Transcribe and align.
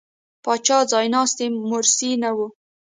پاچا 0.43 0.77
ځایناستی 0.91 1.47
مورثي 1.69 2.11
نه 2.21 2.29
و. 2.37 2.39